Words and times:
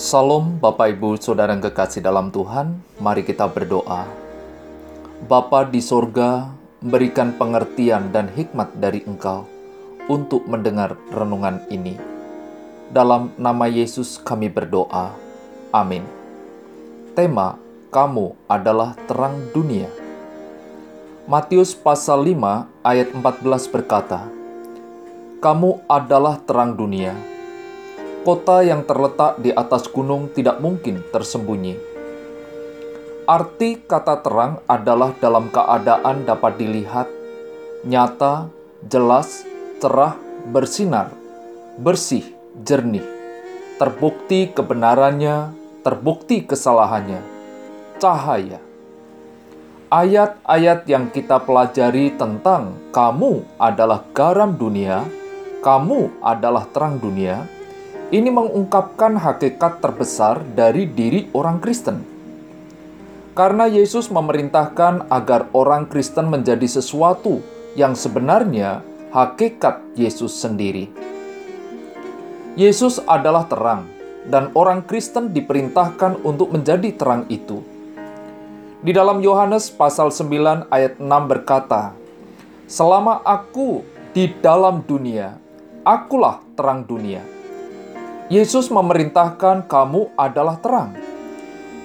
Salam 0.00 0.56
Bapak 0.56 0.96
Ibu 0.96 1.20
Saudara 1.20 1.52
yang 1.52 1.60
kekasih 1.60 2.00
dalam 2.00 2.32
Tuhan, 2.32 2.72
mari 3.04 3.20
kita 3.20 3.44
berdoa. 3.52 4.08
Bapa 5.28 5.68
di 5.68 5.84
sorga, 5.84 6.48
berikan 6.80 7.36
pengertian 7.36 8.08
dan 8.08 8.32
hikmat 8.32 8.80
dari 8.80 9.04
Engkau 9.04 9.44
untuk 10.08 10.48
mendengar 10.48 10.96
renungan 11.12 11.60
ini. 11.68 12.00
Dalam 12.88 13.36
nama 13.36 13.68
Yesus 13.68 14.16
kami 14.16 14.48
berdoa. 14.48 15.12
Amin. 15.68 16.08
Tema, 17.12 17.60
kamu 17.92 18.32
adalah 18.48 18.96
terang 19.04 19.52
dunia. 19.52 19.92
Matius 21.28 21.76
pasal 21.76 22.24
5 22.24 22.88
ayat 22.88 23.12
14 23.12 23.68
berkata, 23.68 24.24
Kamu 25.44 25.84
adalah 25.92 26.40
terang 26.40 26.72
dunia 26.72 27.12
kota 28.20 28.60
yang 28.60 28.84
terletak 28.84 29.40
di 29.40 29.48
atas 29.52 29.88
gunung 29.88 30.28
tidak 30.36 30.60
mungkin 30.60 31.00
tersembunyi. 31.08 31.76
Arti 33.24 33.80
kata 33.80 34.20
terang 34.20 34.58
adalah 34.66 35.14
dalam 35.16 35.48
keadaan 35.48 36.26
dapat 36.26 36.58
dilihat, 36.58 37.06
nyata, 37.86 38.50
jelas, 38.84 39.46
cerah, 39.78 40.18
bersinar, 40.50 41.14
bersih, 41.78 42.26
jernih, 42.66 43.06
terbukti 43.78 44.50
kebenarannya, 44.50 45.54
terbukti 45.86 46.44
kesalahannya, 46.44 47.22
cahaya. 48.02 48.60
Ayat-ayat 49.90 50.86
yang 50.86 51.10
kita 51.10 51.42
pelajari 51.42 52.14
tentang 52.14 52.78
kamu 52.94 53.42
adalah 53.58 54.06
garam 54.14 54.54
dunia, 54.54 55.02
kamu 55.62 56.22
adalah 56.22 56.66
terang 56.70 56.98
dunia, 56.98 57.42
ini 58.10 58.26
mengungkapkan 58.26 59.14
hakikat 59.14 59.78
terbesar 59.78 60.42
dari 60.58 60.90
diri 60.90 61.30
orang 61.30 61.62
Kristen. 61.62 62.02
Karena 63.38 63.70
Yesus 63.70 64.10
memerintahkan 64.10 65.06
agar 65.06 65.46
orang 65.54 65.86
Kristen 65.86 66.26
menjadi 66.26 66.66
sesuatu 66.66 67.38
yang 67.78 67.94
sebenarnya 67.94 68.82
hakikat 69.14 69.94
Yesus 69.94 70.34
sendiri. 70.34 70.90
Yesus 72.58 72.98
adalah 73.06 73.46
terang, 73.46 73.86
dan 74.26 74.50
orang 74.58 74.82
Kristen 74.82 75.30
diperintahkan 75.30 76.26
untuk 76.26 76.50
menjadi 76.50 76.90
terang 76.90 77.30
itu. 77.30 77.62
Di 78.82 78.90
dalam 78.90 79.22
Yohanes 79.22 79.70
pasal 79.70 80.10
9 80.10 80.66
ayat 80.66 80.98
6 80.98 81.06
berkata, 81.30 81.94
Selama 82.66 83.22
aku 83.22 83.86
di 84.10 84.34
dalam 84.42 84.82
dunia, 84.82 85.38
akulah 85.86 86.42
terang 86.58 86.82
dunia. 86.82 87.39
Yesus 88.30 88.70
memerintahkan 88.70 89.66
kamu 89.66 90.14
adalah 90.14 90.54
terang. 90.62 90.94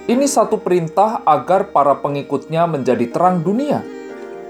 Ini 0.06 0.30
satu 0.30 0.62
perintah 0.62 1.18
agar 1.26 1.74
para 1.74 1.98
pengikutnya 1.98 2.70
menjadi 2.70 3.02
terang 3.10 3.42
dunia. 3.42 3.82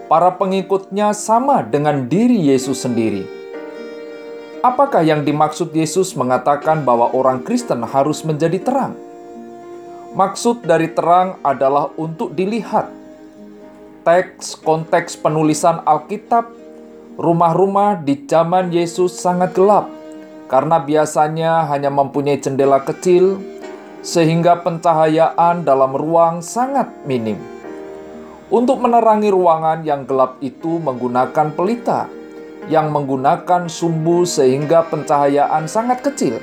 Para 0.05 0.29
pengikutnya 0.29 1.17
sama 1.17 1.65
dengan 1.65 2.05
diri 2.05 2.53
Yesus 2.53 2.85
sendiri. 2.85 3.25
Apakah 4.61 5.09
yang 5.09 5.25
dimaksud 5.25 5.73
Yesus 5.73 6.13
mengatakan 6.13 6.85
bahwa 6.85 7.17
orang 7.17 7.41
Kristen 7.41 7.81
harus 7.81 8.21
menjadi 8.29 8.61
terang? 8.61 8.93
Maksud 10.13 10.69
dari 10.69 10.93
terang 10.93 11.41
adalah 11.41 11.89
untuk 11.97 12.37
dilihat. 12.37 12.93
Teks 14.05 14.53
konteks 14.61 15.17
penulisan 15.17 15.81
Alkitab, 15.81 16.45
rumah-rumah 17.17 18.05
di 18.05 18.21
zaman 18.29 18.69
Yesus 18.69 19.17
sangat 19.17 19.57
gelap 19.57 19.96
karena 20.47 20.79
biasanya 20.83 21.67
hanya 21.71 21.91
mempunyai 21.91 22.39
jendela 22.39 22.83
kecil, 22.83 23.39
sehingga 24.07 24.63
pencahayaan 24.63 25.67
dalam 25.67 25.93
ruang 25.95 26.39
sangat 26.39 26.87
minim. 27.03 27.39
Untuk 28.47 28.79
menerangi 28.79 29.35
ruangan 29.35 29.83
yang 29.83 30.07
gelap 30.07 30.39
itu 30.39 30.79
menggunakan 30.79 31.51
pelita 31.51 32.07
yang 32.71 32.95
menggunakan 32.95 33.67
sumbu 33.67 34.23
sehingga 34.23 34.87
pencahayaan 34.87 35.67
sangat 35.67 36.07
kecil. 36.07 36.39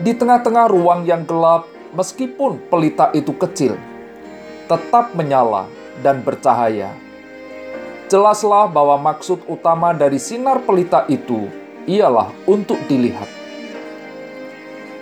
Di 0.00 0.12
tengah-tengah 0.12 0.68
ruang 0.68 1.08
yang 1.08 1.24
gelap, 1.24 1.68
meskipun 1.96 2.60
pelita 2.68 3.08
itu 3.16 3.32
kecil, 3.36 3.76
tetap 4.68 5.12
menyala 5.16 5.64
dan 6.04 6.20
bercahaya. 6.20 6.92
Jelaslah 8.12 8.68
bahwa 8.68 9.00
maksud 9.00 9.44
utama 9.48 9.96
dari 9.96 10.20
sinar 10.20 10.60
pelita 10.66 11.08
itu 11.08 11.46
ialah 11.90 12.30
untuk 12.46 12.78
dilihat. 12.86 13.26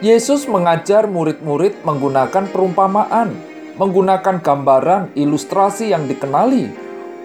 Yesus 0.00 0.46
mengajar 0.46 1.10
murid-murid 1.10 1.82
menggunakan 1.82 2.48
perumpamaan, 2.48 3.34
menggunakan 3.76 4.40
gambaran 4.40 5.12
ilustrasi 5.18 5.90
yang 5.90 6.08
dikenali 6.08 6.70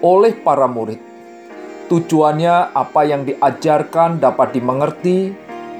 oleh 0.04 0.34
para 0.42 0.66
murid. 0.68 0.98
Tujuannya, 1.88 2.74
apa 2.74 3.06
yang 3.06 3.22
diajarkan 3.24 4.18
dapat 4.18 4.58
dimengerti, 4.58 5.30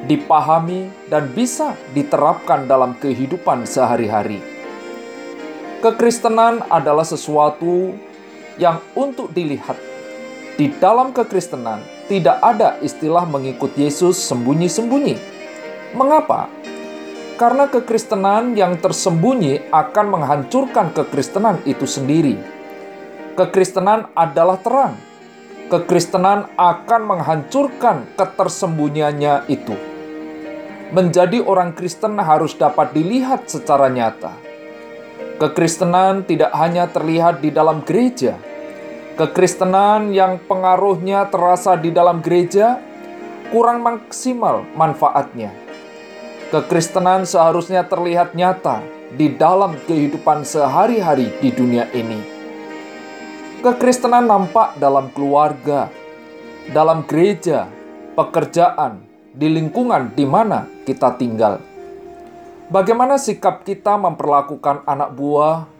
dipahami, 0.07 0.89
dan 1.11 1.33
bisa 1.35 1.75
diterapkan 1.97 2.71
dalam 2.71 2.95
kehidupan 3.01 3.67
sehari-hari. 3.67 4.39
Kekristenan 5.83 6.65
adalah 6.71 7.05
sesuatu 7.05 7.93
yang 8.57 8.81
untuk 8.95 9.35
dilihat. 9.35 9.77
Di 10.55 10.71
dalam 10.79 11.11
kekristenan, 11.11 11.94
tidak 12.05 12.37
ada 12.45 12.77
istilah 12.85 13.25
mengikut 13.25 13.73
Yesus 13.81 14.21
sembunyi-sembunyi. 14.29 15.17
Mengapa? 15.97 16.53
Karena 17.35 17.67
kekristenan 17.67 18.55
yang 18.55 18.79
tersembunyi 18.79 19.73
akan 19.73 20.07
menghancurkan 20.13 20.95
kekristenan 20.95 21.59
itu 21.67 21.89
sendiri. 21.89 22.39
Kekristenan 23.35 24.13
adalah 24.15 24.61
terang. 24.63 24.95
Kekristenan 25.67 26.55
akan 26.55 27.03
menghancurkan 27.03 28.07
ketersembunyiannya 28.15 29.51
itu. 29.51 29.75
Menjadi 30.95 31.43
orang 31.43 31.75
Kristen 31.75 32.15
harus 32.23 32.55
dapat 32.55 32.95
dilihat 32.95 33.51
secara 33.51 33.91
nyata. 33.91 34.31
Kekristenan 35.43 36.23
tidak 36.23 36.55
hanya 36.55 36.87
terlihat 36.87 37.43
di 37.43 37.51
dalam 37.51 37.83
gereja, 37.83 38.39
Kekristenan 39.15 40.11
yang 40.11 40.43
pengaruhnya 40.43 41.31
terasa 41.31 41.79
di 41.79 41.95
dalam 41.95 42.19
gereja 42.19 42.83
kurang 43.55 43.87
maksimal 43.87 44.67
manfaatnya. 44.75 45.55
Kekristenan 46.51 47.23
seharusnya 47.23 47.87
terlihat 47.87 48.35
nyata 48.35 48.83
di 49.15 49.31
dalam 49.31 49.79
kehidupan 49.87 50.43
sehari-hari 50.43 51.31
di 51.39 51.55
dunia 51.55 51.87
ini. 51.95 52.19
Kekristenan 53.63 54.27
nampak 54.27 54.83
dalam 54.83 55.07
keluarga, 55.15 55.95
dalam 56.75 57.07
gereja, 57.07 57.71
pekerjaan, 58.19 58.99
di 59.31 59.47
lingkungan 59.47 60.11
di 60.11 60.27
mana 60.27 60.67
kita 60.83 61.15
tinggal. 61.15 61.63
Bagaimana 62.67 63.15
sikap 63.15 63.63
kita 63.63 63.95
memperlakukan 63.95 64.83
anak 64.91 65.15
buah, 65.15 65.71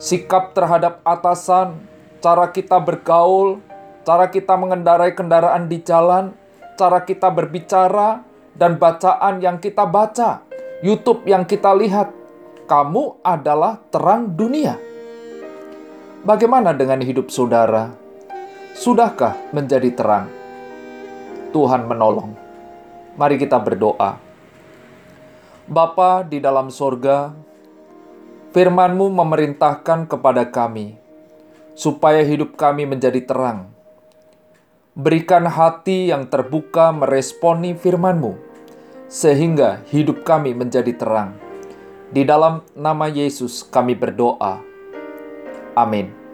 sikap 0.00 0.56
terhadap 0.56 1.04
atasan, 1.04 1.76
cara 2.18 2.50
kita 2.50 2.82
bergaul, 2.82 3.62
cara 4.02 4.26
kita 4.30 4.58
mengendarai 4.58 5.14
kendaraan 5.14 5.70
di 5.70 5.78
jalan, 5.82 6.34
cara 6.74 7.02
kita 7.06 7.30
berbicara, 7.30 8.22
dan 8.58 8.74
bacaan 8.74 9.38
yang 9.38 9.62
kita 9.62 9.86
baca, 9.86 10.42
YouTube 10.82 11.26
yang 11.26 11.46
kita 11.46 11.70
lihat. 11.74 12.10
Kamu 12.68 13.24
adalah 13.24 13.80
terang 13.88 14.36
dunia. 14.36 14.76
Bagaimana 16.20 16.76
dengan 16.76 17.00
hidup 17.00 17.32
saudara? 17.32 17.88
Sudahkah 18.76 19.40
menjadi 19.56 19.88
terang? 19.96 20.28
Tuhan 21.48 21.88
menolong. 21.88 22.36
Mari 23.16 23.40
kita 23.40 23.56
berdoa. 23.56 24.20
Bapa 25.64 26.28
di 26.28 26.44
dalam 26.44 26.68
sorga, 26.68 27.32
firman-Mu 28.52 29.16
memerintahkan 29.16 30.04
kepada 30.04 30.44
kami 30.52 31.07
supaya 31.78 32.26
hidup 32.26 32.58
kami 32.58 32.90
menjadi 32.90 33.22
terang. 33.22 33.70
Berikan 34.98 35.46
hati 35.46 36.10
yang 36.10 36.26
terbuka 36.26 36.90
meresponi 36.90 37.78
firman-Mu, 37.78 38.34
sehingga 39.06 39.86
hidup 39.94 40.26
kami 40.26 40.58
menjadi 40.58 40.90
terang. 40.98 41.38
Di 42.10 42.26
dalam 42.26 42.66
nama 42.74 43.06
Yesus 43.06 43.62
kami 43.62 43.94
berdoa. 43.94 44.58
Amin. 45.78 46.27